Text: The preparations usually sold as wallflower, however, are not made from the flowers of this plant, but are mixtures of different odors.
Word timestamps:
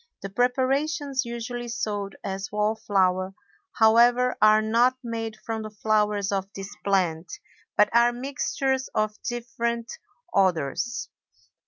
The 0.23 0.31
preparations 0.31 1.25
usually 1.25 1.67
sold 1.67 2.15
as 2.23 2.51
wallflower, 2.51 3.35
however, 3.73 4.35
are 4.41 4.59
not 4.59 4.97
made 5.03 5.37
from 5.45 5.61
the 5.61 5.69
flowers 5.69 6.31
of 6.31 6.51
this 6.55 6.75
plant, 6.83 7.31
but 7.77 7.87
are 7.95 8.11
mixtures 8.11 8.87
of 8.95 9.21
different 9.21 9.91
odors. 10.33 11.07